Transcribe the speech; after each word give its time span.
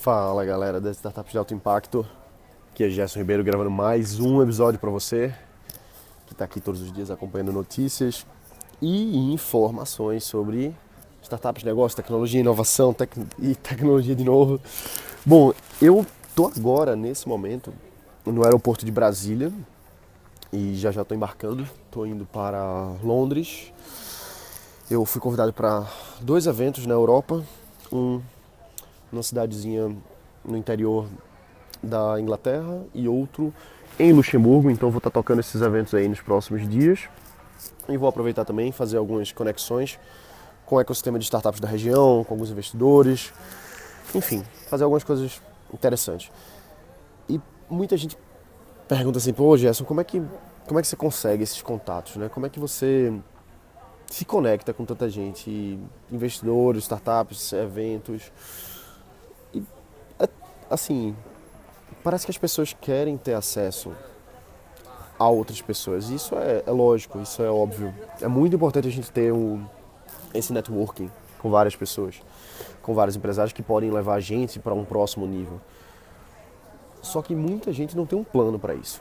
Fala 0.00 0.46
galera 0.46 0.80
das 0.80 0.96
Startups 0.96 1.30
de 1.30 1.36
Alto 1.36 1.52
Impacto, 1.52 2.06
aqui 2.72 2.84
é 2.84 2.88
Gerson 2.88 3.18
Ribeiro 3.18 3.44
gravando 3.44 3.70
mais 3.70 4.18
um 4.18 4.40
episódio 4.40 4.80
para 4.80 4.88
você 4.88 5.34
que 6.26 6.32
está 6.32 6.46
aqui 6.46 6.58
todos 6.58 6.80
os 6.80 6.90
dias 6.90 7.10
acompanhando 7.10 7.52
notícias 7.52 8.24
e 8.80 9.30
informações 9.30 10.24
sobre 10.24 10.74
startups, 11.20 11.64
negócio, 11.64 11.96
tecnologia, 11.96 12.40
inovação 12.40 12.94
tec 12.94 13.14
e 13.38 13.54
tecnologia 13.54 14.16
de 14.16 14.24
novo. 14.24 14.58
Bom, 15.26 15.52
eu 15.82 16.06
tô 16.34 16.46
agora 16.46 16.96
nesse 16.96 17.28
momento 17.28 17.70
no 18.24 18.42
aeroporto 18.42 18.86
de 18.86 18.90
Brasília 18.90 19.52
e 20.50 20.76
já 20.76 20.90
já 20.90 21.02
estou 21.02 21.14
embarcando, 21.14 21.68
estou 21.84 22.06
indo 22.06 22.24
para 22.24 22.94
Londres. 23.04 23.70
Eu 24.90 25.04
fui 25.04 25.20
convidado 25.20 25.52
para 25.52 25.86
dois 26.22 26.46
eventos 26.46 26.86
na 26.86 26.94
Europa, 26.94 27.44
um 27.92 28.22
numa 29.10 29.22
cidadezinha 29.22 29.96
no 30.44 30.56
interior 30.56 31.06
da 31.82 32.20
Inglaterra 32.20 32.82
e 32.94 33.08
outro 33.08 33.52
em 33.98 34.12
Luxemburgo. 34.12 34.70
Então 34.70 34.90
vou 34.90 34.98
estar 34.98 35.10
tocando 35.10 35.40
esses 35.40 35.60
eventos 35.60 35.94
aí 35.94 36.08
nos 36.08 36.20
próximos 36.20 36.68
dias. 36.68 37.08
E 37.88 37.96
vou 37.96 38.08
aproveitar 38.08 38.44
também 38.44 38.72
fazer 38.72 38.96
algumas 38.96 39.32
conexões 39.32 39.98
com 40.64 40.76
o 40.76 40.80
ecossistema 40.80 41.18
de 41.18 41.24
startups 41.24 41.60
da 41.60 41.66
região, 41.66 42.24
com 42.24 42.34
alguns 42.34 42.50
investidores, 42.50 43.32
enfim, 44.14 44.44
fazer 44.68 44.84
algumas 44.84 45.02
coisas 45.02 45.42
interessantes. 45.74 46.30
E 47.28 47.40
muita 47.68 47.96
gente 47.96 48.16
pergunta 48.86 49.18
assim, 49.18 49.32
pô 49.32 49.56
Gerson, 49.56 49.84
como 49.84 50.00
é 50.00 50.04
que, 50.04 50.22
como 50.66 50.78
é 50.78 50.82
que 50.82 50.88
você 50.88 50.96
consegue 50.96 51.42
esses 51.42 51.60
contatos, 51.60 52.16
né? 52.16 52.28
Como 52.28 52.46
é 52.46 52.48
que 52.48 52.60
você 52.60 53.12
se 54.06 54.24
conecta 54.24 54.72
com 54.72 54.84
tanta 54.84 55.08
gente, 55.08 55.78
investidores, 56.10 56.84
startups, 56.84 57.52
eventos? 57.52 58.30
Assim, 60.70 61.16
parece 62.02 62.24
que 62.24 62.30
as 62.30 62.38
pessoas 62.38 62.74
querem 62.80 63.16
ter 63.16 63.34
acesso 63.34 63.92
a 65.18 65.28
outras 65.28 65.60
pessoas. 65.60 66.08
Isso 66.08 66.34
é, 66.36 66.62
é 66.66 66.70
lógico, 66.70 67.20
isso 67.20 67.42
é 67.42 67.50
óbvio. 67.50 67.92
É 68.22 68.28
muito 68.28 68.56
importante 68.56 68.88
a 68.88 68.90
gente 68.90 69.10
ter 69.10 69.32
um, 69.32 69.62
esse 70.32 70.52
networking 70.52 71.10
com 71.38 71.50
várias 71.50 71.76
pessoas, 71.76 72.22
com 72.80 72.94
vários 72.94 73.16
empresários 73.16 73.52
que 73.52 73.62
podem 73.62 73.90
levar 73.90 74.14
a 74.14 74.20
gente 74.20 74.58
para 74.58 74.72
um 74.72 74.84
próximo 74.84 75.26
nível. 75.26 75.60
Só 77.02 77.20
que 77.20 77.34
muita 77.34 77.72
gente 77.72 77.96
não 77.96 78.06
tem 78.06 78.18
um 78.18 78.24
plano 78.24 78.58
para 78.58 78.74
isso. 78.74 79.00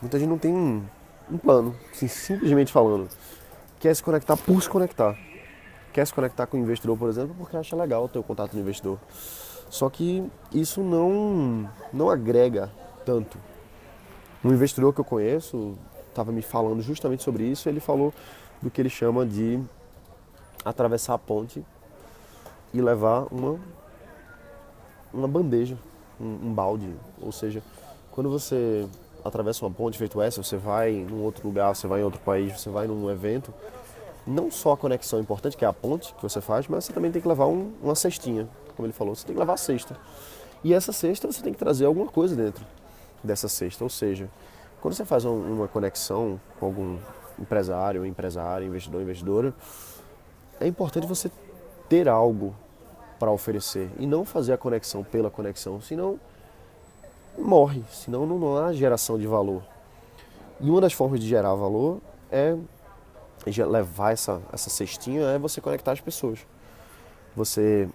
Muita 0.00 0.18
gente 0.18 0.28
não 0.28 0.38
tem 0.38 0.52
um, 0.52 0.82
um 1.30 1.38
plano, 1.38 1.74
assim, 1.92 2.08
simplesmente 2.08 2.72
falando. 2.72 3.08
Quer 3.78 3.94
se 3.94 4.02
conectar 4.02 4.36
por 4.36 4.62
se 4.62 4.68
conectar. 4.68 5.16
Quer 5.92 6.06
se 6.06 6.12
conectar 6.12 6.46
com 6.46 6.56
o 6.56 6.60
investidor, 6.60 6.96
por 6.96 7.08
exemplo, 7.08 7.34
porque 7.38 7.56
acha 7.56 7.76
legal 7.76 8.08
ter 8.08 8.18
o 8.18 8.22
contato 8.22 8.52
do 8.52 8.60
investidor. 8.60 8.98
Só 9.68 9.90
que 9.90 10.24
isso 10.52 10.82
não, 10.82 11.68
não 11.92 12.10
agrega 12.10 12.70
tanto. 13.04 13.38
Um 14.44 14.52
investidor 14.52 14.92
que 14.92 15.00
eu 15.00 15.04
conheço 15.04 15.76
estava 16.08 16.30
me 16.30 16.42
falando 16.42 16.80
justamente 16.82 17.22
sobre 17.22 17.44
isso. 17.44 17.68
Ele 17.68 17.80
falou 17.80 18.12
do 18.62 18.70
que 18.70 18.80
ele 18.80 18.88
chama 18.90 19.26
de 19.26 19.60
atravessar 20.64 21.14
a 21.14 21.18
ponte 21.18 21.64
e 22.72 22.80
levar 22.80 23.26
uma, 23.32 23.58
uma 25.12 25.28
bandeja, 25.28 25.76
um, 26.20 26.48
um 26.48 26.54
balde. 26.54 26.88
Ou 27.20 27.32
seja, 27.32 27.62
quando 28.10 28.30
você 28.30 28.86
atravessa 29.24 29.64
uma 29.64 29.70
ponte 29.70 29.98
feito 29.98 30.20
essa, 30.20 30.42
você 30.42 30.56
vai 30.56 30.92
em 30.92 31.20
outro 31.20 31.46
lugar, 31.46 31.74
você 31.74 31.86
vai 31.86 32.00
em 32.00 32.04
outro 32.04 32.20
país, 32.20 32.60
você 32.60 32.70
vai 32.70 32.86
num 32.86 33.10
evento, 33.10 33.52
não 34.26 34.50
só 34.50 34.72
a 34.72 34.76
conexão 34.76 35.18
importante, 35.20 35.56
que 35.56 35.64
é 35.64 35.68
a 35.68 35.72
ponte 35.72 36.14
que 36.14 36.22
você 36.22 36.40
faz, 36.40 36.68
mas 36.68 36.84
você 36.84 36.92
também 36.92 37.10
tem 37.10 37.20
que 37.20 37.28
levar 37.28 37.46
um, 37.46 37.72
uma 37.82 37.94
cestinha 37.94 38.48
como 38.74 38.86
ele 38.86 38.92
falou, 38.92 39.14
você 39.14 39.26
tem 39.26 39.34
que 39.34 39.38
levar 39.38 39.54
a 39.54 39.56
cesta. 39.56 39.96
E 40.62 40.72
essa 40.72 40.92
cesta 40.92 41.30
você 41.30 41.42
tem 41.42 41.52
que 41.52 41.58
trazer 41.58 41.84
alguma 41.84 42.06
coisa 42.06 42.34
dentro 42.34 42.64
dessa 43.22 43.48
cesta. 43.48 43.84
Ou 43.84 43.90
seja, 43.90 44.28
quando 44.80 44.94
você 44.94 45.04
faz 45.04 45.24
uma 45.24 45.68
conexão 45.68 46.40
com 46.58 46.66
algum 46.66 46.98
empresário, 47.38 48.04
empresário, 48.06 48.66
investidor, 48.66 49.02
investidora, 49.02 49.54
é 50.60 50.66
importante 50.66 51.06
você 51.06 51.30
ter 51.88 52.08
algo 52.08 52.54
para 53.18 53.30
oferecer 53.30 53.90
e 53.98 54.06
não 54.06 54.24
fazer 54.24 54.52
a 54.52 54.58
conexão 54.58 55.02
pela 55.04 55.30
conexão, 55.30 55.80
senão 55.80 56.18
morre, 57.38 57.82
senão 57.90 58.26
não 58.26 58.58
há 58.58 58.72
geração 58.72 59.18
de 59.18 59.26
valor. 59.26 59.62
E 60.60 60.70
uma 60.70 60.80
das 60.80 60.92
formas 60.92 61.20
de 61.20 61.26
gerar 61.26 61.54
valor 61.54 62.00
é 62.30 62.56
levar 63.66 64.12
essa, 64.12 64.40
essa 64.52 64.70
cestinha 64.70 65.22
é 65.22 65.38
você 65.38 65.60
conectar 65.60 65.92
as 65.92 66.00
pessoas. 66.00 66.46
Você 67.36 67.88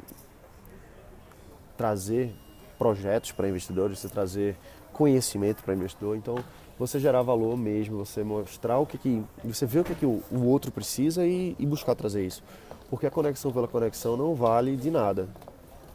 trazer 1.79 2.35
projetos 2.77 3.31
para 3.31 3.47
investidores, 3.47 3.99
você 3.99 4.09
trazer 4.09 4.57
conhecimento 4.91 5.63
para 5.63 5.73
investidor. 5.73 6.17
Então, 6.17 6.35
você 6.77 6.99
gerar 6.99 7.21
valor 7.21 7.55
mesmo, 7.55 8.05
você 8.05 8.21
mostrar 8.21 8.79
o 8.79 8.85
que, 8.85 8.97
que 8.97 9.23
você 9.45 9.65
vê 9.65 9.79
o 9.79 9.83
que, 9.85 9.95
que 9.95 10.05
o, 10.05 10.21
o 10.29 10.43
outro 10.43 10.73
precisa 10.73 11.25
e, 11.25 11.55
e, 11.57 11.65
buscar 11.65 11.95
trazer 11.95 12.25
isso. 12.25 12.43
Porque 12.89 13.07
a 13.07 13.11
conexão 13.11 13.53
pela 13.53 13.65
conexão 13.65 14.17
não 14.17 14.35
vale 14.35 14.75
de 14.75 14.91
nada. 14.91 15.29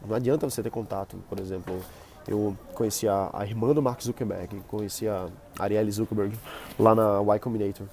Não 0.07 0.15
adianta 0.15 0.49
você 0.49 0.63
ter 0.63 0.71
contato, 0.71 1.17
por 1.29 1.39
exemplo, 1.39 1.79
eu 2.27 2.57
conheci 2.73 3.07
a, 3.07 3.29
a 3.31 3.45
irmã 3.45 3.71
do 3.71 3.81
Mark 3.81 4.01
Zuckerberg, 4.01 4.61
conheci 4.67 5.07
a 5.07 5.27
Arielle 5.59 5.91
Zuckerberg 5.91 6.35
lá 6.79 6.95
na 6.95 7.21
Y 7.21 7.39
Combinator. 7.39 7.85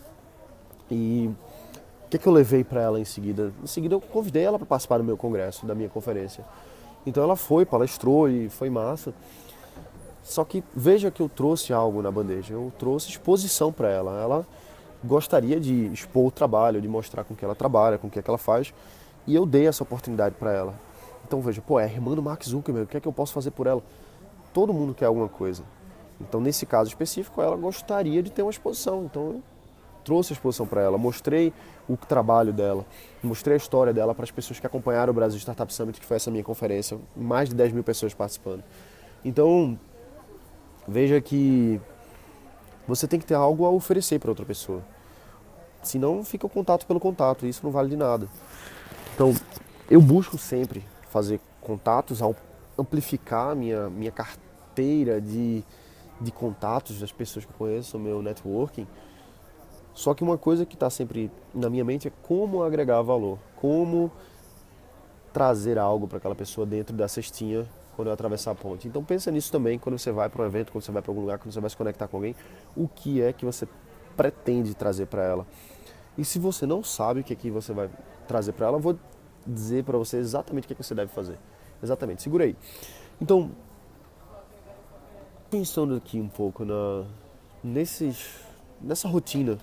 E 0.90 1.30
o 2.06 2.08
que, 2.08 2.16
que 2.16 2.26
eu 2.26 2.32
levei 2.32 2.64
para 2.64 2.80
ela 2.80 2.98
em 2.98 3.04
seguida? 3.04 3.52
Em 3.62 3.66
seguida 3.66 3.94
eu 3.94 4.00
convidei 4.00 4.44
ela 4.44 4.58
para 4.58 4.66
participar 4.66 4.96
do 4.96 5.04
meu 5.04 5.18
congresso, 5.18 5.66
da 5.66 5.74
minha 5.74 5.90
conferência. 5.90 6.42
Então 7.06 7.22
ela 7.22 7.36
foi, 7.36 7.64
palestrou 7.64 8.28
e 8.28 8.48
foi 8.48 8.70
massa. 8.70 9.12
Só 10.22 10.44
que 10.44 10.62
veja 10.74 11.10
que 11.10 11.20
eu 11.20 11.28
trouxe 11.28 11.72
algo 11.72 12.00
na 12.00 12.10
bandeja, 12.10 12.54
eu 12.54 12.72
trouxe 12.78 13.10
exposição 13.10 13.72
para 13.72 13.88
ela. 13.88 14.20
Ela 14.20 14.46
gostaria 15.04 15.58
de 15.58 15.86
expor 15.86 16.26
o 16.26 16.30
trabalho, 16.30 16.80
de 16.80 16.88
mostrar 16.88 17.24
com 17.24 17.34
que 17.34 17.44
ela 17.44 17.54
trabalha, 17.54 17.98
com 17.98 18.06
o 18.06 18.10
que, 18.10 18.18
é 18.18 18.22
que 18.22 18.30
ela 18.30 18.38
faz, 18.38 18.72
e 19.26 19.34
eu 19.34 19.44
dei 19.44 19.66
essa 19.66 19.82
oportunidade 19.82 20.36
para 20.36 20.52
ela. 20.52 20.74
Então 21.26 21.40
veja, 21.40 21.60
pô, 21.60 21.80
é 21.80 21.84
a 21.84 21.88
irmã 21.88 22.14
do 22.14 22.22
Mark 22.22 22.42
Zuckerberg, 22.44 22.86
o 22.86 22.88
que 22.88 22.96
é 22.96 23.00
que 23.00 23.08
eu 23.08 23.12
posso 23.12 23.32
fazer 23.32 23.50
por 23.50 23.66
ela? 23.66 23.82
Todo 24.52 24.72
mundo 24.72 24.94
quer 24.94 25.06
alguma 25.06 25.28
coisa. 25.28 25.64
Então 26.20 26.40
nesse 26.40 26.64
caso 26.66 26.88
específico, 26.88 27.42
ela 27.42 27.56
gostaria 27.56 28.22
de 28.22 28.30
ter 28.30 28.42
uma 28.42 28.50
exposição. 28.50 29.04
Então 29.04 29.42
trouxe 30.04 30.32
a 30.32 30.34
exposição 30.34 30.66
para 30.66 30.80
ela, 30.80 30.98
mostrei 30.98 31.52
o 31.88 31.96
trabalho 31.96 32.52
dela, 32.52 32.84
mostrei 33.22 33.54
a 33.54 33.56
história 33.56 33.92
dela 33.92 34.14
para 34.14 34.24
as 34.24 34.30
pessoas 34.30 34.60
que 34.60 34.66
acompanharam 34.66 35.10
o 35.10 35.14
Brasil 35.14 35.38
Startup 35.38 35.72
Summit, 35.72 36.00
que 36.00 36.06
foi 36.06 36.16
essa 36.16 36.30
minha 36.30 36.44
conferência, 36.44 36.98
mais 37.16 37.48
de 37.48 37.54
10 37.54 37.72
mil 37.72 37.84
pessoas 37.84 38.14
participando. 38.14 38.62
Então, 39.24 39.78
veja 40.86 41.20
que 41.20 41.80
você 42.86 43.06
tem 43.06 43.18
que 43.18 43.26
ter 43.26 43.34
algo 43.34 43.64
a 43.64 43.70
oferecer 43.70 44.18
para 44.18 44.30
outra 44.30 44.44
pessoa. 44.44 44.82
Senão 45.82 46.24
fica 46.24 46.46
o 46.46 46.50
contato 46.50 46.86
pelo 46.86 47.00
contato, 47.00 47.46
e 47.46 47.48
isso 47.48 47.60
não 47.64 47.70
vale 47.70 47.88
de 47.88 47.96
nada. 47.96 48.28
Então, 49.14 49.34
eu 49.90 50.00
busco 50.00 50.38
sempre 50.38 50.84
fazer 51.08 51.40
contatos, 51.60 52.20
amplificar 52.78 53.50
a 53.50 53.54
minha, 53.54 53.90
minha 53.90 54.10
carteira 54.10 55.20
de, 55.20 55.62
de 56.20 56.32
contatos 56.32 56.98
das 56.98 57.12
pessoas 57.12 57.44
que 57.44 57.52
eu 57.52 57.56
conheço, 57.56 57.96
o 57.96 58.00
meu 58.00 58.22
networking, 58.22 58.86
só 59.94 60.14
que 60.14 60.22
uma 60.22 60.38
coisa 60.38 60.64
que 60.64 60.74
está 60.74 60.88
sempre 60.88 61.30
na 61.54 61.68
minha 61.68 61.84
mente 61.84 62.08
é 62.08 62.12
como 62.22 62.62
agregar 62.62 63.00
valor, 63.02 63.38
como 63.56 64.10
trazer 65.32 65.78
algo 65.78 66.06
para 66.06 66.18
aquela 66.18 66.34
pessoa 66.34 66.66
dentro 66.66 66.94
da 66.94 67.08
cestinha 67.08 67.66
quando 67.96 68.08
eu 68.08 68.14
atravessar 68.14 68.52
a 68.52 68.54
ponte. 68.54 68.88
Então 68.88 69.04
pensa 69.04 69.30
nisso 69.30 69.52
também 69.52 69.78
quando 69.78 69.98
você 69.98 70.10
vai 70.10 70.28
para 70.28 70.42
um 70.42 70.46
evento, 70.46 70.72
quando 70.72 70.84
você 70.84 70.92
vai 70.92 71.02
para 71.02 71.10
algum 71.10 71.20
lugar, 71.20 71.38
quando 71.38 71.52
você 71.52 71.60
vai 71.60 71.70
se 71.70 71.76
conectar 71.76 72.08
com 72.08 72.16
alguém, 72.16 72.34
o 72.76 72.88
que 72.88 73.20
é 73.20 73.32
que 73.32 73.44
você 73.44 73.68
pretende 74.16 74.74
trazer 74.74 75.06
para 75.06 75.22
ela. 75.22 75.46
E 76.16 76.24
se 76.24 76.38
você 76.38 76.66
não 76.66 76.82
sabe 76.82 77.20
o 77.20 77.24
que 77.24 77.32
é 77.32 77.36
que 77.36 77.50
você 77.50 77.72
vai 77.72 77.88
trazer 78.26 78.52
para 78.52 78.66
ela, 78.66 78.76
eu 78.76 78.80
vou 78.80 78.98
dizer 79.46 79.84
para 79.84 79.96
você 79.98 80.18
exatamente 80.18 80.64
o 80.64 80.66
que, 80.66 80.74
é 80.74 80.76
que 80.76 80.82
você 80.82 80.94
deve 80.94 81.12
fazer. 81.12 81.38
Exatamente, 81.82 82.22
segura 82.22 82.44
aí. 82.44 82.56
Então, 83.20 83.50
pensando 85.50 85.94
aqui 85.94 86.20
um 86.20 86.28
pouco 86.28 86.64
na, 86.64 87.04
nesses, 87.62 88.40
nessa 88.82 89.08
rotina 89.08 89.58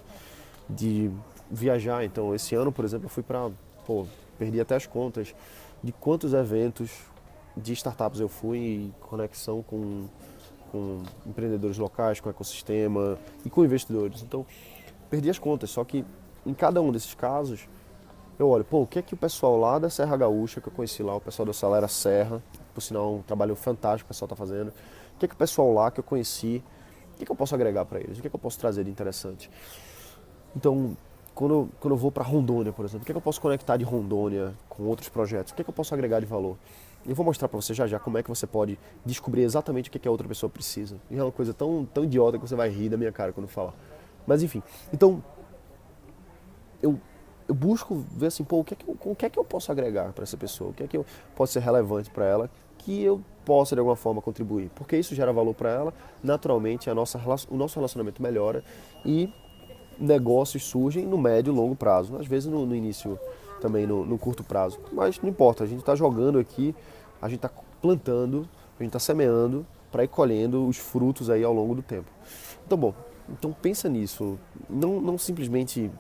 de 0.69 1.12
viajar. 1.50 2.04
Então, 2.04 2.33
esse 2.33 2.56
ano, 2.56 2.71
por 2.71 2.86
exemplo, 2.86 3.06
eu 3.06 3.10
fui 3.10 3.24
para, 3.24 3.50
pô, 3.86 4.06
perdi 4.38 4.60
até 4.60 4.75
as 4.75 4.86
contas 4.86 5.33
de 5.83 5.92
quantos 5.92 6.33
eventos 6.33 6.92
de 7.56 7.74
startups 7.74 8.19
eu 8.19 8.30
fui 8.30 8.57
em 8.57 8.94
conexão 9.01 9.62
com, 9.63 10.07
com 10.71 11.01
empreendedores 11.25 11.77
locais, 11.77 12.19
com 12.19 12.30
ecossistema 12.30 13.18
e 13.45 13.50
com 13.50 13.63
investidores. 13.63 14.21
Então, 14.21 14.45
perdi 15.10 15.30
as 15.30 15.39
contas. 15.39 15.69
Só 15.69 15.83
que 15.83 16.06
em 16.45 16.54
cada 16.54 16.81
um 16.81 16.92
desses 16.92 17.13
casos, 17.13 17.68
eu 18.38 18.48
olho, 18.48 18.63
pô, 18.63 18.81
o 18.81 18.88
que 18.88 19.00
é 19.00 19.01
que 19.01 19.13
o 19.13 19.18
pessoal 19.18 19.57
lá 19.57 19.77
da 19.77 19.89
Serra 19.89 20.16
Gaúcha, 20.16 20.62
que 20.62 20.68
eu 20.68 20.74
conheci 20.74 21.04
lá, 21.04 21.16
o 21.16 21.21
pessoal 21.21 21.45
da 21.45 21.54
Salera 21.54 21.88
Serra, 21.88 22.42
por 22.74 22.81
sinal, 22.81 23.16
um 23.16 23.21
trabalho 23.21 23.56
fantástico 23.56 24.07
que 24.07 24.12
o 24.12 24.16
pessoal 24.16 24.27
está 24.27 24.36
fazendo, 24.36 24.69
o 24.69 25.19
que 25.19 25.25
é 25.25 25.27
que 25.27 25.36
o 25.36 25.38
pessoal 25.38 25.74
lá 25.74 25.92
que 25.92 26.00
eu 26.00 26.04
conheci, 26.04 26.63
que, 27.19 27.25
que 27.25 27.31
eu 27.31 27.36
posso 27.36 27.54
agregar 27.54 27.86
para 27.86 28.00
eles, 28.00 28.18
o 28.18 28.21
que, 28.21 28.30
que 28.30 28.36
eu 28.36 28.39
posso 28.39 28.57
trazer 28.57 28.83
de 28.83 28.89
interessante. 28.89 29.51
Então, 30.56 30.98
quando 31.36 31.54
eu, 31.54 31.69
quando 31.80 31.94
eu 31.94 31.98
vou 31.98 32.12
para 32.12 32.24
Rondônia, 32.24 32.71
por 32.71 32.86
exemplo, 32.86 33.04
o 33.04 33.06
que, 33.06 33.13
que 33.13 33.18
eu 33.18 33.21
posso 33.21 33.39
conectar 33.39 33.77
de 33.77 33.83
Rondônia 33.83 34.54
com 34.68 34.83
outros 34.83 35.10
projetos? 35.10 35.51
O 35.51 35.56
que, 35.56 35.63
que 35.63 35.69
eu 35.69 35.74
posso 35.74 35.94
agregar 35.94 36.19
de 36.19 36.25
valor? 36.25 36.57
eu 37.07 37.16
vou 37.16 37.25
mostrar 37.25 37.48
para 37.48 37.60
você 37.60 37.74
já 37.74 37.88
já 37.88 37.98
como 37.98 38.18
é 38.18 38.24
que 38.24 38.30
você 38.30 38.45
pode 38.45 38.77
descobrir 39.06 39.44
exatamente 39.44 39.89
o 39.89 39.92
que, 39.92 40.00
que 40.00 40.07
a 40.07 40.12
outra 40.12 40.27
pessoa 40.27 40.50
precisa. 40.50 40.98
E 41.10 41.18
é 41.18 41.24
uma 41.24 41.31
coisa 41.31 41.54
tão, 41.54 41.86
tão 41.86 42.04
idiota 42.04 42.38
que 42.38 42.45
você 42.45 42.56
vai 42.56 42.69
rir 42.69 42.89
da 42.89 42.98
minha 42.98 43.12
cara 43.12 43.31
quando 43.31 43.48
falar. 43.48 43.74
Mas 44.27 44.44
enfim, 44.44 44.62
então 44.94 45.24
eu, 46.81 47.00
eu 47.48 47.56
busco 47.56 48.04
ver 48.12 48.27
assim, 48.27 48.44
pô, 48.44 48.60
o 48.60 48.63
que 48.63 48.74
é 48.74 48.77
que 48.77 48.86
eu, 48.88 48.98
o 49.01 49.16
que 49.16 49.25
é 49.25 49.30
que 49.30 49.39
eu 49.39 49.45
posso 49.45 49.71
agregar 49.71 50.12
para 50.12 50.24
essa 50.24 50.36
pessoa? 50.36 50.71
O 50.71 50.74
que 50.74 50.83
é 50.83 50.88
que 50.88 50.98
eu, 50.98 51.06
pode 51.36 51.51
ser 51.51 51.62
relevante 51.62 52.10
para 52.10 52.25
ela 52.25 52.50
que 52.80 53.04
eu 53.04 53.22
possa 53.46 53.76
de 53.76 53.80
alguma 53.80 53.96
forma 53.96 54.22
contribuir? 54.22 54.70
Porque 54.76 54.98
isso 54.98 55.14
gera 55.14 55.31
valor 55.31 55.54
para 55.54 55.70
ela, 55.70 55.94
naturalmente 56.24 56.90
a 56.90 56.96
nossa, 56.96 57.20
o 57.50 57.56
nosso 57.56 57.76
relacionamento 57.76 58.22
melhora 58.22 58.64
e 59.06 59.31
negócios 60.00 60.64
surgem 60.64 61.06
no 61.06 61.18
médio 61.18 61.54
e 61.54 61.56
longo 61.56 61.76
prazo. 61.76 62.18
Às 62.18 62.26
vezes 62.26 62.50
no, 62.50 62.66
no 62.66 62.76
início 62.76 63.20
também 63.60 63.86
no, 63.86 64.06
no, 64.06 64.18
curto 64.18 64.44
prazo. 64.44 64.80
Mas 64.92 65.20
não 65.22 65.30
importa, 65.30 65.64
a 65.64 65.68
gente 65.68 65.80
está 65.80 65.96
jogando 65.96 66.40
aqui, 66.40 66.74
a 67.22 67.28
gente 67.28 67.46
está 67.46 67.52
plantando, 67.81 68.48
a 68.80 68.84
gente 68.84 68.90
está 68.90 69.00
semeando 69.00 69.66
para 69.92 70.04
ir 70.04 70.08
colhendo 70.08 70.66
os 70.68 70.78
frutos 70.78 71.30
aí 71.30 71.44
ao 71.44 71.54
longo 71.54 71.76
do 71.76 71.81
tempo. 71.81 72.10
Então, 72.66 72.78
bom, 72.78 72.94
então 73.28 73.52
pensa 73.52 73.90
nisso. 73.90 74.40
Não, 74.70 75.02
não 75.02 75.18
simplesmente 75.18 75.92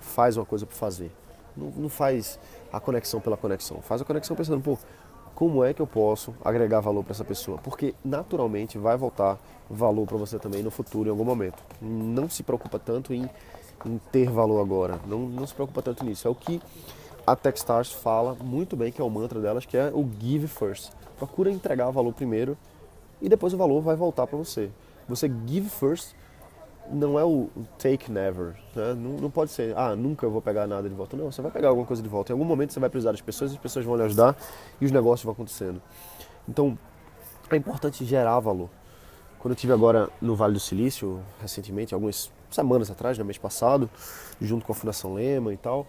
faz 0.00 0.36
uma 0.36 0.46
coisa 0.46 0.64
por 0.64 0.74
fazer. 0.74 1.10
Não, 1.56 1.70
não 1.76 1.88
faz 1.88 2.38
a 2.72 2.80
conexão 2.80 3.20
pela 3.20 3.36
conexão. 3.36 3.80
Faz 3.82 4.00
a 4.00 4.04
conexão 4.04 4.34
pensando, 4.34 4.60
pô, 4.60 4.78
como 5.34 5.64
é 5.64 5.74
que 5.74 5.82
eu 5.82 5.86
posso 5.86 6.34
agregar 6.44 6.80
valor 6.80 7.02
para 7.02 7.12
essa 7.12 7.24
pessoa? 7.24 7.58
Porque 7.58 7.94
naturalmente 8.04 8.78
vai 8.78 8.96
voltar 8.96 9.38
valor 9.68 10.06
para 10.06 10.16
você 10.16 10.38
também 10.38 10.62
no 10.62 10.70
futuro, 10.70 11.08
em 11.08 11.10
algum 11.10 11.24
momento. 11.24 11.62
Não 11.80 12.28
se 12.28 12.42
preocupa 12.42 12.78
tanto 12.78 13.12
em, 13.12 13.28
em 13.84 14.00
ter 14.12 14.30
valor 14.30 14.60
agora. 14.60 15.00
Não, 15.06 15.20
não 15.20 15.46
se 15.46 15.54
preocupa 15.54 15.82
tanto 15.82 16.04
nisso. 16.04 16.28
É 16.28 16.30
o 16.30 16.34
que 16.34 16.60
a 17.26 17.34
Techstars 17.34 17.90
fala 17.92 18.34
muito 18.34 18.76
bem, 18.76 18.92
que 18.92 19.00
é 19.00 19.04
o 19.04 19.10
mantra 19.10 19.40
delas, 19.40 19.66
que 19.66 19.76
é 19.76 19.90
o 19.92 20.08
give 20.20 20.46
first. 20.46 20.92
Procura 21.16 21.50
entregar 21.50 21.90
valor 21.90 22.12
primeiro 22.12 22.56
e 23.20 23.28
depois 23.28 23.52
o 23.52 23.56
valor 23.56 23.80
vai 23.80 23.96
voltar 23.96 24.26
para 24.26 24.36
você. 24.36 24.70
Você 25.08 25.30
give 25.46 25.68
first 25.68 26.14
não 26.90 27.18
é 27.18 27.24
o 27.24 27.48
take 27.78 28.10
never. 28.10 28.54
Né? 28.74 28.94
Não, 28.94 29.10
não, 29.20 29.30
pode 29.30 29.50
ser, 29.50 29.76
ah, 29.76 29.94
nunca 29.96 30.28
vou 30.28 30.42
pegar 30.42 30.66
nada 30.66 30.88
de 30.88 30.94
volta. 30.94 31.16
Não, 31.16 31.30
você 31.30 31.42
vai 31.42 31.50
pegar 31.50 31.68
alguma 31.68 31.86
coisa 31.86 32.02
de 32.02 32.08
volta. 32.08 32.32
Em 32.32 32.34
algum 32.34 32.44
momento 32.44 32.72
você 32.72 32.80
vai 32.80 32.90
precisar 32.90 33.12
das 33.12 33.20
pessoas, 33.20 33.52
as 33.52 33.58
pessoas 33.58 33.84
vão 33.84 33.96
lhe 33.96 34.02
ajudar 34.02 34.36
e 34.80 34.84
os 34.84 34.90
negócios 34.90 35.24
vão 35.24 35.32
acontecendo. 35.32 35.80
Então, 36.48 36.78
é 37.50 37.56
importante 37.56 38.04
gerar 38.04 38.38
valor. 38.40 38.68
Quando 39.38 39.52
eu 39.52 39.56
tive 39.56 39.72
agora 39.72 40.08
no 40.20 40.34
Vale 40.34 40.54
do 40.54 40.60
Silício, 40.60 41.20
recentemente, 41.40 41.92
algumas 41.92 42.32
semanas 42.50 42.90
atrás, 42.90 43.18
no 43.18 43.24
mês 43.24 43.36
passado, 43.36 43.90
junto 44.40 44.64
com 44.64 44.72
a 44.72 44.74
Fundação 44.74 45.14
Lema 45.14 45.52
e 45.52 45.56
tal, 45.56 45.86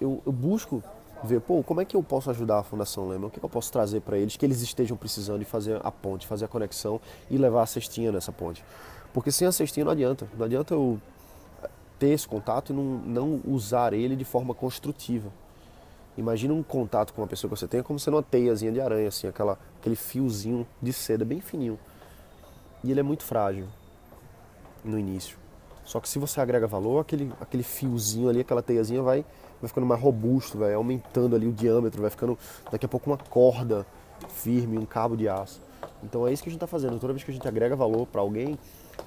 eu, 0.00 0.22
eu 0.24 0.32
busco 0.32 0.82
ver, 1.24 1.40
pô, 1.40 1.62
como 1.62 1.80
é 1.80 1.84
que 1.84 1.96
eu 1.96 2.02
posso 2.02 2.30
ajudar 2.30 2.60
a 2.60 2.62
Fundação 2.62 3.08
Lema? 3.08 3.26
O 3.26 3.30
que, 3.30 3.42
eu 3.42 3.48
posso 3.48 3.72
trazer 3.72 4.00
para 4.00 4.16
eles 4.16 4.36
que 4.36 4.46
eles 4.46 4.60
estejam 4.60 4.96
precisando 4.96 5.40
de 5.40 5.44
fazer 5.44 5.80
a 5.82 5.90
ponte, 5.90 6.26
fazer 6.26 6.44
a 6.44 6.48
conexão 6.48 7.00
e 7.30 7.36
levar 7.36 7.62
a 7.62 7.66
cestinha 7.66 8.12
nessa 8.12 8.30
ponte? 8.30 8.64
Porque 9.12 9.32
sem 9.32 9.46
a 9.46 9.52
cestinha 9.52 9.84
não 9.84 9.92
adianta. 9.92 10.28
Não 10.36 10.44
adianta 10.44 10.74
eu 10.74 11.00
ter 11.98 12.10
esse 12.10 12.26
contato 12.28 12.72
e 12.72 12.76
não, 12.76 12.82
não 12.82 13.40
usar 13.46 13.92
ele 13.92 14.14
de 14.14 14.24
forma 14.24 14.54
construtiva. 14.54 15.30
Imagina 16.16 16.52
um 16.52 16.62
contato 16.62 17.12
com 17.12 17.22
uma 17.22 17.28
pessoa 17.28 17.48
que 17.48 17.56
você 17.56 17.68
tem 17.68 17.82
como 17.82 17.98
sendo 17.98 18.14
uma 18.14 18.22
teiazinha 18.22 18.72
de 18.72 18.80
aranha, 18.80 19.08
assim, 19.08 19.28
aquela, 19.28 19.58
aquele 19.78 19.94
fiozinho 19.96 20.66
de 20.82 20.92
seda 20.92 21.24
bem 21.24 21.40
fininho. 21.40 21.78
E 22.82 22.90
ele 22.90 23.00
é 23.00 23.02
muito 23.02 23.22
frágil 23.22 23.66
no 24.84 24.98
início. 24.98 25.38
Só 25.84 26.00
que 26.00 26.08
se 26.08 26.18
você 26.18 26.40
agrega 26.40 26.66
valor, 26.66 27.00
aquele, 27.00 27.32
aquele 27.40 27.62
fiozinho 27.62 28.28
ali, 28.28 28.40
aquela 28.40 28.62
teiazinha 28.62 29.00
vai, 29.00 29.24
vai 29.60 29.68
ficando 29.68 29.86
mais 29.86 30.00
robusto, 30.00 30.58
vai 30.58 30.74
aumentando 30.74 31.34
ali 31.34 31.46
o 31.46 31.52
diâmetro, 31.52 32.02
vai 32.02 32.10
ficando 32.10 32.38
daqui 32.70 32.84
a 32.84 32.88
pouco 32.88 33.08
uma 33.08 33.16
corda 33.16 33.86
firme, 34.28 34.76
um 34.76 34.84
cabo 34.84 35.16
de 35.16 35.28
aço. 35.28 35.60
Então 36.02 36.26
é 36.26 36.32
isso 36.32 36.42
que 36.42 36.48
a 36.48 36.52
gente 36.52 36.58
está 36.58 36.66
fazendo. 36.66 36.98
Toda 36.98 37.12
vez 37.12 37.24
que 37.24 37.30
a 37.30 37.34
gente 37.34 37.46
agrega 37.46 37.74
valor 37.74 38.06
para 38.06 38.20
alguém, 38.20 38.58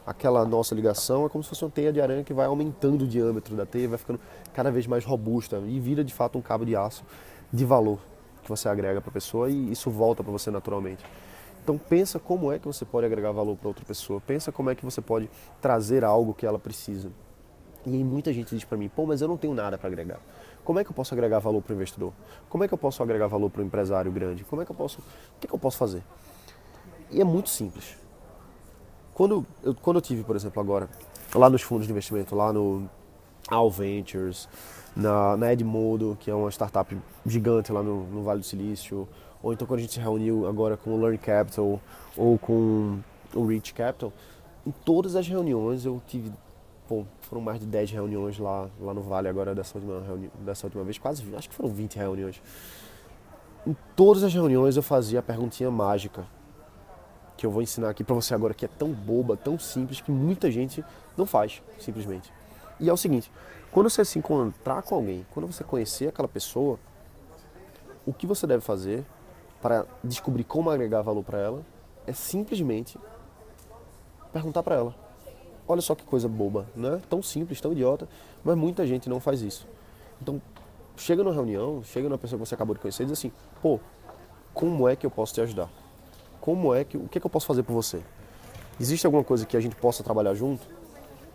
aquela 0.05 0.45
nossa 0.45 0.75
ligação 0.75 1.25
é 1.25 1.29
como 1.29 1.43
se 1.43 1.49
fosse 1.49 1.63
uma 1.63 1.71
teia 1.71 1.91
de 1.91 2.01
aranha 2.01 2.23
que 2.23 2.33
vai 2.33 2.45
aumentando 2.45 3.03
o 3.03 3.07
diâmetro 3.07 3.55
da 3.55 3.65
teia, 3.65 3.87
vai 3.87 3.97
ficando 3.97 4.19
cada 4.53 4.71
vez 4.71 4.87
mais 4.87 5.05
robusta 5.05 5.57
e 5.65 5.79
vira 5.79 6.03
de 6.03 6.13
fato 6.13 6.37
um 6.37 6.41
cabo 6.41 6.65
de 6.65 6.75
aço 6.75 7.03
de 7.51 7.65
valor 7.65 7.99
que 8.43 8.49
você 8.49 8.67
agrega 8.67 8.99
para 9.01 9.09
a 9.09 9.13
pessoa 9.13 9.49
e 9.49 9.71
isso 9.71 9.89
volta 9.89 10.23
para 10.23 10.31
você 10.31 10.51
naturalmente. 10.51 11.03
Então 11.63 11.77
pensa 11.77 12.19
como 12.19 12.51
é 12.51 12.57
que 12.57 12.65
você 12.65 12.83
pode 12.83 13.05
agregar 13.05 13.31
valor 13.31 13.55
para 13.55 13.67
outra 13.67 13.85
pessoa, 13.85 14.19
pensa 14.19 14.51
como 14.51 14.69
é 14.69 14.75
que 14.75 14.83
você 14.83 14.99
pode 14.99 15.29
trazer 15.61 16.03
algo 16.03 16.33
que 16.33 16.45
ela 16.45 16.57
precisa. 16.57 17.11
E 17.85 18.03
muita 18.03 18.31
gente 18.31 18.55
diz 18.55 18.63
para 18.63 18.77
mim, 18.77 18.89
pô, 18.89 19.05
mas 19.05 19.21
eu 19.21 19.27
não 19.27 19.37
tenho 19.37 19.53
nada 19.53 19.77
para 19.77 19.87
agregar. 19.87 20.19
Como 20.63 20.79
é 20.79 20.83
que 20.83 20.91
eu 20.91 20.93
posso 20.93 21.13
agregar 21.13 21.39
valor 21.39 21.61
para 21.61 21.73
o 21.73 21.75
investidor? 21.75 22.13
Como 22.49 22.63
é 22.63 22.67
que 22.67 22.73
eu 22.73 22.77
posso 22.77 23.01
agregar 23.01 23.27
valor 23.27 23.49
para 23.49 23.61
o 23.61 23.65
empresário 23.65 24.11
grande? 24.11 24.43
Como 24.43 24.61
é 24.61 24.65
que 24.65 24.71
eu 24.71 24.75
posso, 24.75 24.99
o 24.99 25.39
que, 25.39 25.47
que 25.47 25.53
eu 25.53 25.59
posso 25.59 25.77
fazer? 25.77 26.03
E 27.11 27.19
é 27.19 27.23
muito 27.23 27.49
simples. 27.49 27.97
Quando 29.13 29.45
eu, 29.63 29.75
quando 29.75 29.97
eu 29.97 30.01
tive, 30.01 30.23
por 30.23 30.35
exemplo, 30.35 30.61
agora, 30.61 30.89
lá 31.35 31.49
nos 31.49 31.61
fundos 31.61 31.85
de 31.85 31.91
investimento, 31.91 32.35
lá 32.35 32.53
no 32.53 32.89
All 33.49 33.69
Ventures, 33.69 34.47
na, 34.95 35.35
na 35.37 35.53
Edmodo, 35.53 36.17
que 36.19 36.31
é 36.31 36.33
uma 36.33 36.49
startup 36.49 36.97
gigante 37.25 37.71
lá 37.71 37.83
no, 37.83 38.03
no 38.05 38.23
Vale 38.23 38.39
do 38.39 38.45
Silício, 38.45 39.07
ou 39.43 39.53
então 39.53 39.67
quando 39.67 39.79
a 39.79 39.81
gente 39.81 39.93
se 39.93 39.99
reuniu 39.99 40.47
agora 40.47 40.77
com 40.77 40.91
o 40.91 40.99
Learn 40.99 41.17
Capital 41.17 41.79
ou 42.15 42.37
com 42.37 42.99
o 43.33 43.45
Rich 43.45 43.73
Capital, 43.73 44.13
em 44.65 44.71
todas 44.71 45.15
as 45.15 45.27
reuniões 45.27 45.85
eu 45.85 46.01
tive, 46.07 46.31
pô, 46.87 47.03
foram 47.21 47.41
mais 47.41 47.59
de 47.59 47.65
10 47.65 47.91
reuniões 47.91 48.37
lá, 48.37 48.69
lá 48.79 48.93
no 48.93 49.01
Vale 49.01 49.27
agora 49.27 49.55
dessa 49.55 49.77
última, 49.77 50.01
dessa 50.39 50.67
última 50.67 50.83
vez, 50.83 50.97
quase, 50.97 51.23
acho 51.35 51.49
que 51.49 51.55
foram 51.55 51.69
20 51.69 51.95
reuniões. 51.95 52.41
Em 53.65 53.75
todas 53.95 54.23
as 54.23 54.33
reuniões 54.33 54.75
eu 54.75 54.83
fazia 54.83 55.19
a 55.19 55.23
perguntinha 55.23 55.69
mágica, 55.69 56.25
que 57.41 57.47
eu 57.47 57.49
vou 57.49 57.63
ensinar 57.63 57.89
aqui 57.89 58.03
para 58.03 58.13
você 58.13 58.35
agora, 58.35 58.53
que 58.53 58.65
é 58.65 58.67
tão 58.67 58.91
boba, 58.91 59.35
tão 59.35 59.57
simples, 59.57 59.99
que 59.99 60.11
muita 60.11 60.51
gente 60.51 60.85
não 61.17 61.25
faz, 61.25 61.59
simplesmente. 61.79 62.31
E 62.79 62.87
é 62.87 62.93
o 62.93 62.97
seguinte, 62.97 63.31
quando 63.71 63.89
você 63.89 64.05
se 64.05 64.19
encontrar 64.19 64.83
com 64.83 64.93
alguém, 64.93 65.25
quando 65.33 65.47
você 65.47 65.63
conhecer 65.63 66.09
aquela 66.09 66.27
pessoa, 66.27 66.77
o 68.05 68.13
que 68.13 68.27
você 68.27 68.45
deve 68.45 68.61
fazer 68.61 69.03
para 69.59 69.87
descobrir 70.03 70.43
como 70.43 70.69
agregar 70.69 71.01
valor 71.01 71.23
para 71.23 71.39
ela 71.39 71.65
é 72.05 72.13
simplesmente 72.13 72.99
perguntar 74.31 74.61
para 74.61 74.75
ela. 74.75 74.95
Olha 75.67 75.81
só 75.81 75.95
que 75.95 76.03
coisa 76.03 76.27
boba, 76.27 76.67
né? 76.75 77.01
Tão 77.09 77.23
simples, 77.23 77.59
tão 77.59 77.71
idiota, 77.71 78.07
mas 78.43 78.55
muita 78.55 78.85
gente 78.85 79.09
não 79.09 79.19
faz 79.19 79.41
isso. 79.41 79.67
Então, 80.21 80.39
chega 80.95 81.23
numa 81.23 81.33
reunião, 81.33 81.81
chega 81.83 82.07
numa 82.07 82.19
pessoa 82.19 82.39
que 82.39 82.47
você 82.47 82.53
acabou 82.53 82.75
de 82.75 82.81
conhecer 82.81 83.01
e 83.01 83.05
diz 83.07 83.17
assim: 83.17 83.31
pô, 83.63 83.79
como 84.53 84.87
é 84.87 84.95
que 84.95 85.07
eu 85.07 85.09
posso 85.09 85.33
te 85.33 85.41
ajudar? 85.41 85.80
Como 86.41 86.73
é 86.73 86.83
que, 86.83 86.97
o 86.97 87.07
que, 87.07 87.19
é 87.19 87.21
que 87.21 87.27
eu 87.27 87.29
posso 87.29 87.45
fazer 87.45 87.61
por 87.61 87.73
você? 87.73 88.01
Existe 88.79 89.05
alguma 89.05 89.23
coisa 89.23 89.45
que 89.45 89.55
a 89.55 89.59
gente 89.59 89.75
possa 89.75 90.03
trabalhar 90.03 90.33
junto? 90.33 90.67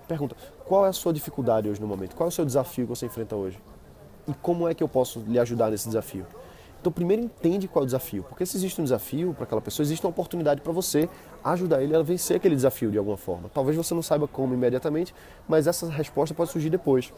Pergunta, 0.08 0.36
qual 0.64 0.84
é 0.84 0.88
a 0.88 0.92
sua 0.92 1.12
dificuldade 1.12 1.68
hoje 1.68 1.80
no 1.80 1.86
momento? 1.86 2.16
Qual 2.16 2.26
é 2.26 2.28
o 2.28 2.32
seu 2.32 2.44
desafio 2.44 2.86
que 2.86 2.90
você 2.90 3.06
enfrenta 3.06 3.36
hoje? 3.36 3.56
E 4.26 4.34
como 4.34 4.66
é 4.66 4.74
que 4.74 4.82
eu 4.82 4.88
posso 4.88 5.20
lhe 5.20 5.38
ajudar 5.38 5.70
nesse 5.70 5.86
desafio? 5.86 6.26
Então, 6.80 6.92
primeiro 6.92 7.22
entende 7.22 7.68
qual 7.68 7.82
é 7.82 7.84
o 7.84 7.86
desafio, 7.86 8.24
porque 8.28 8.44
se 8.44 8.56
existe 8.56 8.80
um 8.80 8.84
desafio 8.84 9.32
para 9.32 9.44
aquela 9.44 9.60
pessoa, 9.60 9.84
existe 9.84 10.04
uma 10.04 10.10
oportunidade 10.10 10.60
para 10.60 10.72
você 10.72 11.08
ajudar 11.44 11.82
ele 11.82 11.94
a 11.94 12.02
vencer 12.02 12.36
aquele 12.36 12.56
desafio 12.56 12.90
de 12.90 12.98
alguma 12.98 13.16
forma. 13.16 13.48
Talvez 13.54 13.76
você 13.76 13.94
não 13.94 14.02
saiba 14.02 14.26
como 14.26 14.54
imediatamente, 14.54 15.14
mas 15.48 15.68
essa 15.68 15.88
resposta 15.88 16.34
pode 16.34 16.50
surgir 16.50 16.70
depois. 16.70 17.12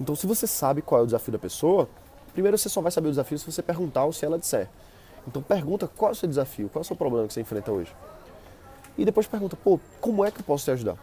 Então, 0.00 0.14
se 0.14 0.24
você 0.24 0.46
sabe 0.46 0.82
qual 0.82 1.00
é 1.00 1.02
o 1.02 1.06
desafio 1.06 1.32
da 1.32 1.38
pessoa, 1.38 1.88
primeiro 2.32 2.56
você 2.56 2.68
só 2.68 2.80
vai 2.80 2.92
saber 2.92 3.08
o 3.08 3.10
desafio 3.10 3.38
se 3.38 3.50
você 3.50 3.62
perguntar 3.62 4.04
ou 4.04 4.12
se 4.12 4.24
ela 4.24 4.38
disser. 4.38 4.68
Então 5.28 5.42
pergunta 5.42 5.86
qual 5.86 6.10
é 6.10 6.12
o 6.12 6.14
seu 6.14 6.28
desafio, 6.28 6.68
qual 6.68 6.80
é 6.80 6.84
o 6.84 6.86
seu 6.86 6.96
problema 6.96 7.26
que 7.26 7.34
você 7.34 7.40
enfrenta 7.40 7.70
hoje. 7.70 7.94
E 8.96 9.04
depois 9.04 9.26
pergunta, 9.26 9.56
pô, 9.56 9.78
como 10.00 10.24
é 10.24 10.30
que 10.30 10.40
eu 10.40 10.44
posso 10.44 10.64
te 10.64 10.70
ajudar? 10.72 10.96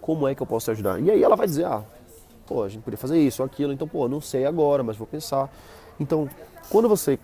Como 0.00 0.28
é 0.28 0.34
que 0.34 0.42
eu 0.42 0.46
posso 0.46 0.66
te 0.66 0.72
ajudar? 0.72 1.00
E 1.00 1.10
aí 1.10 1.22
ela 1.22 1.36
vai 1.36 1.46
dizer, 1.46 1.64
ah, 1.64 1.82
pô, 2.46 2.62
a 2.62 2.68
gente 2.68 2.82
poderia 2.82 2.98
fazer 2.98 3.18
isso 3.18 3.42
aquilo, 3.42 3.72
então, 3.72 3.88
pô, 3.88 4.08
não 4.08 4.20
sei 4.20 4.44
agora, 4.44 4.82
mas 4.82 4.96
vou 4.96 5.06
pensar. 5.06 5.50
Então, 5.98 6.28
quando 6.68 6.88
você 6.88 7.18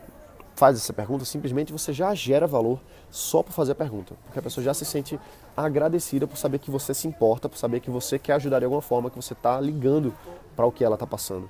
faz 0.54 0.76
essa 0.76 0.92
pergunta, 0.92 1.24
simplesmente 1.24 1.72
você 1.72 1.92
já 1.92 2.14
gera 2.14 2.46
valor 2.46 2.80
só 3.10 3.42
por 3.42 3.52
fazer 3.52 3.72
a 3.72 3.74
pergunta. 3.74 4.14
Porque 4.24 4.38
a 4.38 4.42
pessoa 4.42 4.64
já 4.64 4.72
se 4.72 4.84
sente 4.84 5.18
agradecida 5.56 6.26
por 6.26 6.36
saber 6.36 6.58
que 6.58 6.70
você 6.70 6.94
se 6.94 7.06
importa, 7.06 7.48
por 7.48 7.58
saber 7.58 7.80
que 7.80 7.90
você 7.90 8.18
quer 8.18 8.34
ajudar 8.34 8.60
de 8.60 8.64
alguma 8.64 8.82
forma, 8.82 9.10
que 9.10 9.16
você 9.16 9.32
está 9.32 9.60
ligando 9.60 10.14
para 10.56 10.64
o 10.64 10.72
que 10.72 10.84
ela 10.84 10.94
está 10.94 11.06
passando. 11.06 11.48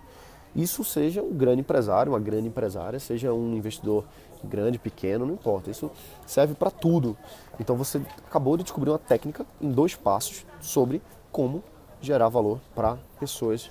Isso 0.54 0.84
seja 0.84 1.22
um 1.22 1.32
grande 1.32 1.60
empresário, 1.60 2.12
uma 2.12 2.20
grande 2.20 2.48
empresária, 2.48 2.98
seja 3.00 3.32
um 3.32 3.54
investidor 3.54 4.04
grande, 4.44 4.78
pequeno, 4.78 5.24
não 5.24 5.34
importa. 5.34 5.70
Isso 5.70 5.90
serve 6.26 6.54
para 6.54 6.70
tudo. 6.70 7.16
Então 7.58 7.76
você 7.76 8.00
acabou 8.26 8.56
de 8.56 8.62
descobrir 8.62 8.90
uma 8.90 8.98
técnica 8.98 9.46
em 9.60 9.70
dois 9.70 9.94
passos 9.94 10.44
sobre 10.60 11.00
como 11.30 11.62
gerar 12.00 12.28
valor 12.28 12.60
para 12.74 12.98
pessoas 13.18 13.70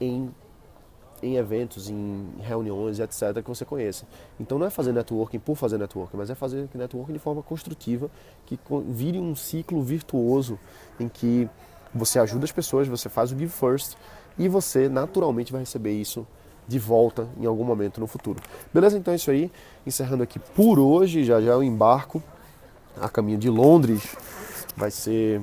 em, 0.00 0.30
em 1.22 1.36
eventos, 1.36 1.88
em 1.88 2.34
reuniões, 2.40 2.98
etc., 2.98 3.42
que 3.42 3.48
você 3.48 3.64
conheça. 3.64 4.06
Então 4.40 4.58
não 4.58 4.66
é 4.66 4.70
fazer 4.70 4.92
networking 4.92 5.38
por 5.38 5.54
fazer 5.54 5.78
networking, 5.78 6.16
mas 6.16 6.30
é 6.30 6.34
fazer 6.34 6.68
networking 6.74 7.12
de 7.12 7.18
forma 7.18 7.42
construtiva, 7.42 8.10
que 8.46 8.58
vire 8.88 9.20
um 9.20 9.36
ciclo 9.36 9.82
virtuoso 9.82 10.58
em 10.98 11.08
que 11.08 11.48
você 11.94 12.18
ajuda 12.18 12.44
as 12.44 12.52
pessoas, 12.52 12.88
você 12.88 13.08
faz 13.08 13.32
o 13.32 13.38
give 13.38 13.52
first, 13.52 13.96
e 14.38 14.48
você 14.48 14.88
naturalmente 14.88 15.52
vai 15.52 15.62
receber 15.62 15.92
isso 15.92 16.26
de 16.68 16.78
volta 16.78 17.28
em 17.38 17.46
algum 17.46 17.64
momento 17.64 18.00
no 18.00 18.06
futuro. 18.06 18.40
Beleza? 18.72 18.98
Então 18.98 19.12
é 19.12 19.16
isso 19.16 19.30
aí. 19.30 19.50
Encerrando 19.86 20.22
aqui 20.22 20.38
por 20.38 20.78
hoje, 20.78 21.24
já 21.24 21.40
já 21.40 21.52
eu 21.52 21.62
embarco 21.62 22.22
a 23.00 23.08
caminho 23.08 23.38
de 23.38 23.48
Londres. 23.48 24.16
Vai 24.76 24.90
ser 24.90 25.40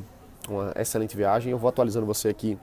uma 0.48 0.74
excelente 0.76 1.16
viagem. 1.16 1.52
Eu 1.52 1.58
vou 1.58 1.70
atualizando 1.70 2.06
você 2.06 2.30
aqui 2.30 2.58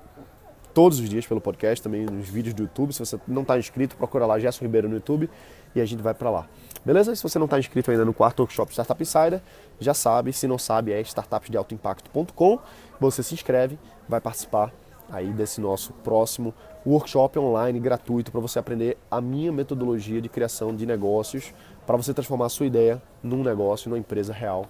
todos 0.75 1.00
os 1.00 1.08
dias 1.08 1.26
pelo 1.26 1.40
podcast, 1.40 1.82
também 1.82 2.04
nos 2.06 2.28
vídeos 2.28 2.54
do 2.54 2.62
YouTube. 2.62 2.92
Se 2.92 3.00
você 3.00 3.18
não 3.26 3.42
está 3.42 3.58
inscrito, 3.58 3.96
procura 3.96 4.26
lá 4.26 4.38
Gerson 4.38 4.64
Ribeiro 4.64 4.88
no 4.88 4.94
YouTube 4.94 5.28
e 5.75 5.80
a 5.80 5.84
gente 5.84 6.02
vai 6.02 6.14
para 6.14 6.30
lá. 6.30 6.46
Beleza? 6.84 7.14
Se 7.14 7.22
você 7.22 7.38
não 7.38 7.46
está 7.46 7.58
inscrito 7.58 7.90
ainda 7.90 8.04
no 8.04 8.14
quarto 8.14 8.40
workshop 8.40 8.72
Startup 8.72 9.02
Insider, 9.02 9.42
já 9.78 9.94
sabe. 9.94 10.32
Se 10.32 10.46
não 10.46 10.58
sabe, 10.58 10.92
é 10.92 11.00
startupsdealtoimpacto.com. 11.00 12.58
Você 13.00 13.22
se 13.22 13.34
inscreve, 13.34 13.78
vai 14.08 14.20
participar 14.20 14.72
aí 15.11 15.33
desse 15.33 15.61
nosso 15.61 15.93
próximo 15.93 16.55
workshop 16.87 17.38
online 17.38 17.79
gratuito 17.79 18.33
para 18.33 18.40
você 18.40 18.59
aprender 18.59 18.97
a 19.11 19.21
minha 19.21 19.52
metodologia 19.52 20.21
de 20.21 20.29
criação 20.29 20.75
de 20.75 20.87
negócios 20.87 21.52
para 21.87 21.97
você 21.97 22.14
transformar 22.14 22.47
a 22.47 22.50
sua 22.50 22.67
ideia 22.67 23.02
num 23.23 23.43
negócio, 23.43 23.88
numa 23.88 23.99
empresa 23.99 24.33
real 24.33 24.67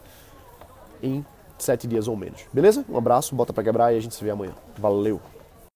em 1.02 1.24
sete 1.58 1.86
dias 1.86 2.08
ou 2.08 2.16
menos. 2.16 2.44
Beleza? 2.52 2.84
Um 2.88 2.96
abraço, 2.96 3.34
bota 3.34 3.52
para 3.52 3.64
quebrar 3.64 3.92
e 3.92 3.96
a 3.96 4.00
gente 4.00 4.14
se 4.14 4.24
vê 4.24 4.30
amanhã. 4.30 4.52
Valeu! 4.78 5.20